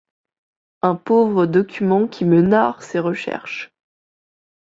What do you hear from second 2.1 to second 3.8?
me narre ses recherches.